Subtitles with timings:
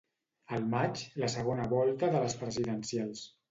[0.57, 3.25] Al maig, la segona volta de les presidencials.